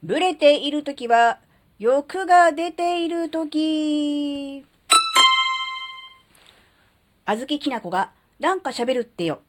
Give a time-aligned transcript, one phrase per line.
[0.00, 1.40] ブレているときは、
[1.80, 4.64] 欲が出ているとき。
[7.24, 9.40] あずききなこが、なんか喋るってよ。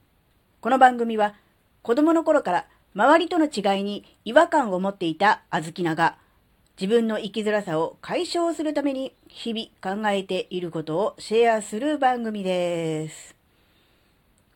[0.59, 1.35] この番組は、
[1.83, 2.65] 子供の頃から
[2.95, 6.17] 周りとの違いに違和感を持っていたあずきなが、
[6.81, 13.35] 自分の生きづらさを解消するために日々考えていることをシェアする番組です。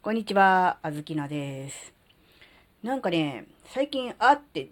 [0.02, 1.94] こんにちは、あずきなです。
[2.82, 4.70] なんかね、最近あって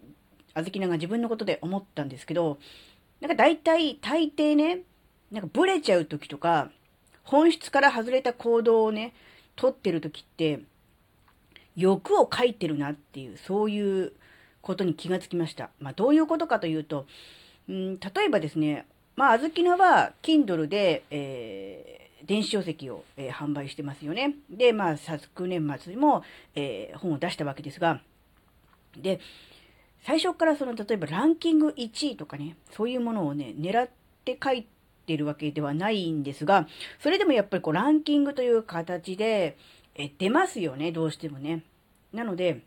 [0.54, 2.60] あずきなが自分のことで思ったんですけど、
[3.20, 4.82] なんか大体、大抵ね、
[5.32, 6.70] なんかブレちゃう時とか、
[7.24, 9.14] 本質から外れた行動をね、
[9.56, 10.62] 取ってる時って、
[11.76, 14.14] 欲を書いてるなっていう、そういう
[14.62, 15.70] ことに気がつきました。
[15.80, 17.06] まあ、どういうことかというと、
[17.70, 24.36] うん、例えばですね、まあ、あずきなは、Kindle で、えー、電子書籍を、えー、販売してますよね。
[24.50, 26.24] で、まあ、昨年末にも、
[26.56, 28.02] えー、本を出したわけですが、
[28.98, 29.20] で、
[30.04, 33.90] 最初からその、例えばランキング1位とかね、そういうものをね、狙っ
[34.26, 34.68] て書い
[35.06, 36.68] てるわけではないんですが、
[37.00, 39.58] それでもやっぱりこう、ランキングという形で、
[39.96, 41.64] え、出ますよね、どうしてもね。
[42.14, 42.62] なので、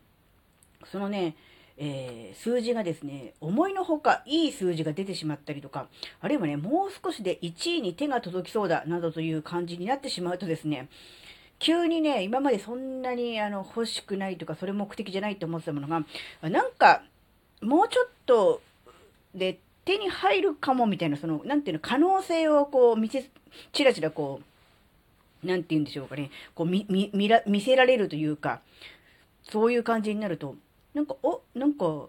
[0.91, 1.35] そのね、
[1.77, 5.87] えー、数字がですね、思いのほかいい数字が出てしまったりとか、
[6.21, 10.87] あるいはね、もう少しで1位に手が届きそうだ、などという感じになってしまうとですね、
[11.59, 16.05] 急にね、今までそんなにあの欲しくないとか、それ目的じゃないと思ってたものが、
[16.41, 17.03] なんか、
[17.61, 18.61] もうちょっと
[19.33, 23.29] で手に入るかもみたいな、その、なんていうの、可能性をこう見せ、
[23.71, 24.41] ちらちらこ
[25.43, 28.61] う、なんて言うんでしょうかね、こう見、見、見ら、見せられるというか、
[29.43, 30.55] そういう感じになると、
[30.95, 32.07] なんか、お、なんか、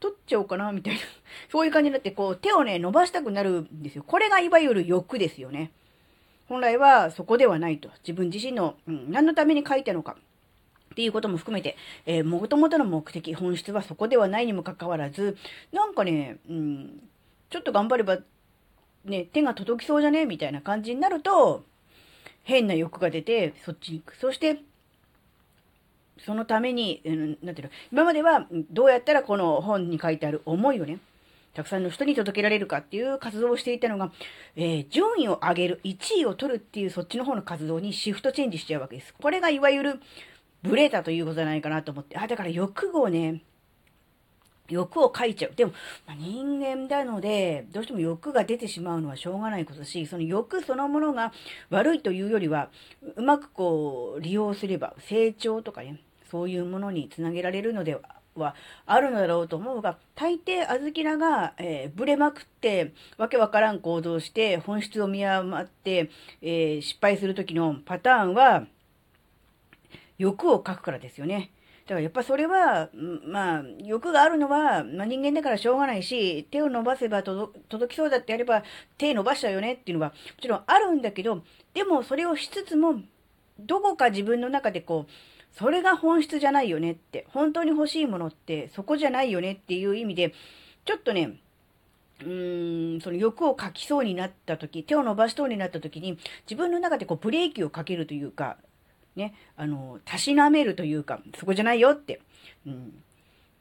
[0.00, 1.00] 取っちゃおうかな、みたいな。
[1.52, 4.04] そういう感じになって、こう、手をね、伸ばしたくなるんですよ。
[4.06, 5.72] これがいわゆる欲ですよね。
[6.48, 7.90] 本来はそこではないと。
[7.98, 10.16] 自分自身の、うん、何のために書いたのか。
[10.96, 15.36] っていうことも含めて、えー、もともとの目的、本質はそこではないにもかかわらず、
[15.70, 17.02] なんかね、うん、
[17.50, 18.20] ちょっと頑張れば、
[19.04, 20.24] ね、手が届きそうじゃね？
[20.24, 21.64] みたいな感じになると、
[22.44, 24.16] 変な欲が出て、そっちに行く。
[24.16, 24.62] そして、
[26.24, 30.98] そのために、うん、なんていうの、今まではどうやったらこの本に書いてある思いをね、
[31.52, 34.12] たくさんの人に届けられるかっていう活動をしていたのが、
[34.56, 39.14] えー、順位を上げる、1位を取るっていうそっちの方の活動にシフトチェンジしちゃうわけです。
[39.20, 40.00] これがいわゆる
[40.68, 42.18] ブレたということじゃないかなと思って。
[42.18, 43.42] あ、だから欲をね、
[44.68, 45.52] 欲を書いちゃう。
[45.54, 45.72] でも、
[46.06, 51.32] まあ、人間なので、どうしても欲が出てしまうのはしょうがないことだし、その欲そのものが
[51.70, 52.70] 悪いというよりは、
[53.16, 56.00] うまくこう、利用すれば、成長とかね、
[56.30, 66.10] そういうものにつなげられるのでははあるのだろうと思うが、大抵あずきらが、えー、ブレまくって、わけわからん行動して、本質を見誤って、
[66.42, 68.66] えー、失敗するときのパターンは、
[70.18, 71.50] 欲を書くからですよね。
[71.84, 72.90] だからやっぱそれは、
[73.28, 78.64] まあ、欲があるのは、まあ、人間だからしょうがないし、手を伸ばせば届きそうだってやれば
[78.98, 81.44] 手伸ばしちゃうよねっていうのはもちろんあるんだけど、
[81.74, 83.00] でもそれをしつつも、
[83.60, 85.12] どこか自分の中でこう、
[85.56, 90.34] それが本質じゃないよねって、本当に欲しいものってそこじゃないよねっていう意味で、
[90.84, 91.38] ちょっとね、
[92.20, 96.18] うーん、その欲を書きそうになった時、手を伸ばしそうになった時に、
[96.50, 98.56] 自分の中でこうブレーキをかけるというか、
[99.16, 102.20] ね、あの、たしなめるというか、そこじゃないよって、
[102.66, 102.92] うん、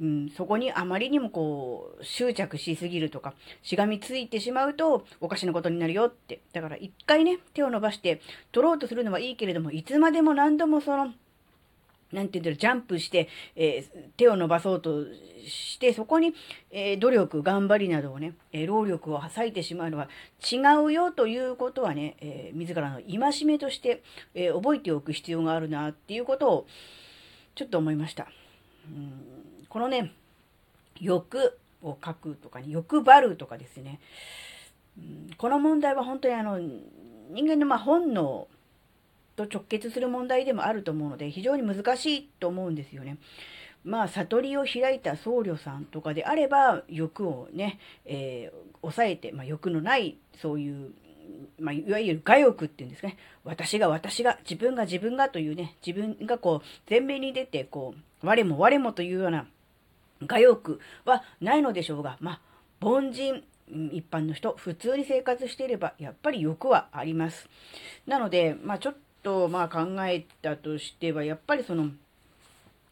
[0.02, 3.34] うん、そこにあまりにもこう、執着しすぎるとか、
[3.64, 6.42] しがみついてしまうと、おかしなことになるよって。
[6.52, 8.22] だから一回ね、手を伸ばして
[8.52, 11.14] 取ろうとするのはいいけれども、いつまでも何度もその、
[12.16, 15.06] なんて言うんだろう、ジャンプして、えー、手を伸ばそうと
[15.46, 16.34] して、そこに、
[16.72, 20.08] えー、努力、頑張りなどをね、えー、労力を割いてしまうのは
[20.52, 24.02] 違うよということはね、え自らの戒めとして、
[24.34, 26.68] え覚えておく必要があるなっていうことを、
[27.54, 28.28] ちょっと思いました。
[28.88, 30.14] うんこのね、
[31.02, 34.00] 欲を書くとかね、欲張るとかですね、
[34.98, 38.48] うんこの問題は本当にあの、人間のま本能
[39.36, 43.18] と直結する問題でもあると思うので、非常に難しいと思うんですよね。
[43.84, 50.92] まあ、悟りを開いた僧侶さんとかであれば、欲をね、えー、抑えて、まあ、欲のない、そういう、
[51.60, 53.18] まあ、いわゆる我欲っていうんですかね。
[53.44, 57.94] 私が私が、自分が自分がというね、自分がこう、前面に出て、こ
[58.24, 59.46] う、我も我もというような
[60.28, 62.42] 我欲はないのでしょうが、まあ、
[62.82, 63.44] 凡人、
[63.92, 67.48] 一般の人、普通に生活していれば、やっぱり欲はあります。
[68.08, 68.96] なので、まあ、ちょっ
[69.26, 71.90] と、まあ、考えたとしては、やっぱりその、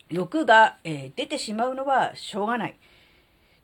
[0.10, 2.76] 欲が、えー、出てしまうのはしょうがない。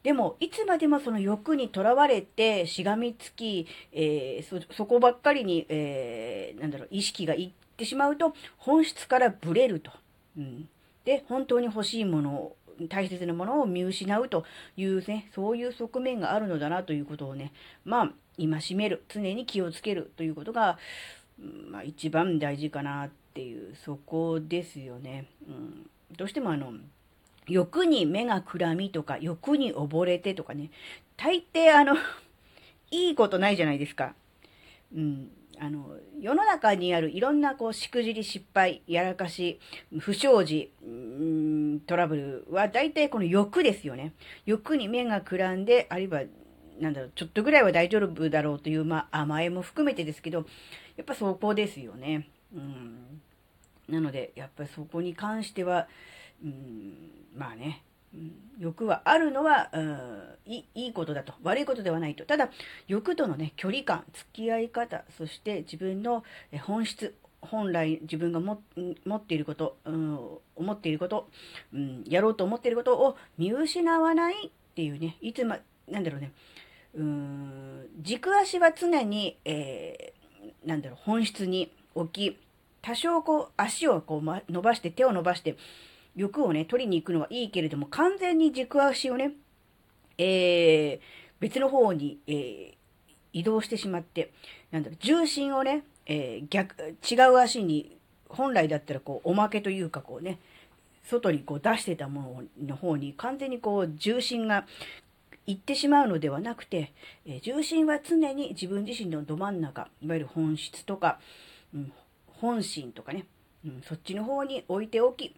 [0.03, 9.91] でも、いつまでもその欲にとらわれて、しがみつき、えー、そ、こばっかりに、えー、なんだろう、意識がいってしまうと、本質からブレると。
[10.37, 10.69] うん。
[11.05, 12.55] で、本当に欲しいものを
[12.87, 14.45] 大切なものを見失うと
[14.77, 17.51] いうね、そういう側面があるのだなということをね、
[17.83, 20.77] まあ、戒める、常に気をつけるということが、
[21.69, 25.27] まあ、一番大事かなっていう、そこですよね。
[25.47, 26.73] うん、どうしてもあの、
[27.47, 30.69] 欲に目がくらみとか、欲に溺れてとかね、
[31.17, 31.95] 大抵あの
[32.91, 34.15] いいことないじゃないですか。
[34.95, 35.31] うん。
[35.61, 39.59] あの、世の中にあるいろんなこう、しくじり失敗、やらかし、
[39.99, 40.71] 不祥事、
[41.85, 44.13] トラブルは大体この欲ですよね。
[44.45, 46.21] 欲に目がくらんで、あるいは、
[46.79, 50.45] なんだろう、ちょっとぐらいは大丈夫だろうという、まあ、甘えも含めてですけど、
[50.97, 52.29] やっぱそこですよね。
[52.53, 53.21] うん。
[53.87, 55.87] なので、やっぱりそこに関しては、
[56.43, 56.95] うん、
[57.35, 57.83] まあね、
[58.13, 61.33] うん、欲はあるのは、うん、いいいことだと。
[61.43, 62.25] 悪いことではないと。
[62.25, 62.49] ただ、
[62.87, 66.23] 欲とのね、距離感、付き合い方、そして自分の
[66.61, 68.53] 本質、本来自分が持
[69.15, 70.19] っていること、うん、
[70.55, 71.29] 思っていること、
[71.73, 76.31] うん、やろうと思っていることを見失わないっていうね、いつま、なんだろうね、
[76.95, 82.37] うん、軸足は常に、えー、なんだろう、本質に置き、
[82.81, 85.55] 多少こう、足をこう、ま、伸ばして、手を伸ばして、
[86.15, 89.33] 欲をね、取りに行くのはいいけれども、完全に軸足をね、
[90.17, 90.99] えー、
[91.39, 92.73] 別の方に、えー、
[93.33, 94.31] 移動してしまって、
[94.71, 97.97] なんだろう、重心をね、えー、逆、違う足に、
[98.27, 100.39] 本来だったらこう、おまけというかこうね、
[101.03, 104.65] 外にこう出してたものの方に完全にこう重心が
[105.49, 106.93] 行ってしまうのではなくて、
[107.25, 111.19] え重心は常に自分自身のど真ん中、いわゆる本質とか、
[111.73, 111.91] うん、
[112.27, 113.25] 本心とかね、
[113.65, 115.35] うん、そっちの方に置いておき、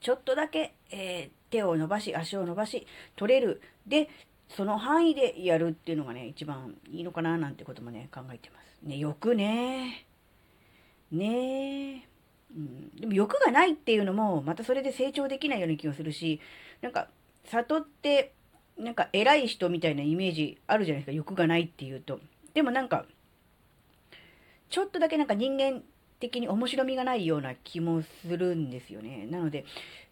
[0.00, 2.86] ちょっとだけ、えー、手を伸ばし、足を伸ばし、
[3.16, 3.60] 取れる。
[3.88, 4.08] で、
[4.48, 8.86] その範囲でやるっていうのがね、一番いいのかななんてこともね、考えてます。
[8.86, 10.06] ね、欲ね。
[11.10, 12.08] ねえ。
[12.56, 16.40] うん、でも欲がないっていうのも、またそれで成長できないような気がするし、
[16.82, 17.08] なんか、
[17.46, 18.32] 悟って、
[18.78, 22.20] なんか偉い人みたいなイメージあるじゃないですか、欲がないっていうと。
[22.54, 23.04] でもなんか、
[24.70, 25.82] ちょっとだけなんか人間
[26.20, 29.26] 的に面白みがないような気もするんですよね。
[29.30, 29.64] なので、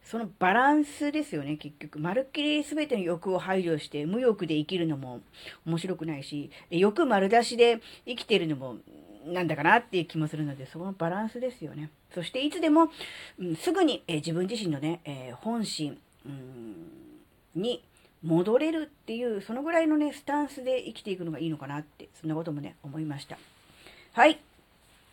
[0.02, 1.98] そのバランスですよね、結局。
[1.98, 5.20] まるっきり全ての欲を排除して、無欲で生きるのも
[5.66, 8.76] 面白くないし、欲丸出しで生きてるのも
[9.26, 11.90] なんだかなっていう気もするので、そのバランスですよね。
[12.14, 12.90] そしていつでも、
[13.38, 16.74] うん、すぐに、え自分自身のね、えー、本心、うん、
[17.54, 17.82] に
[18.26, 23.38] 戻れるっていう、そのぐらいのね、スタンスで生きていくのがいいのかなって、そんなこともね、思いました。
[24.12, 24.38] はい。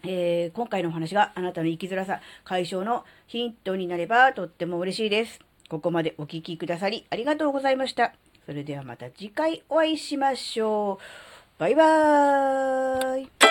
[0.06, 5.40] えー、今回のお話があなたの生きづらさ解消のヒントになればとっても嬉しいです。
[5.70, 8.14] ここまでお聴きくださりありがとうございました。
[8.46, 11.60] それではまた次回お会いしましょう。
[11.60, 13.43] バイバーイ。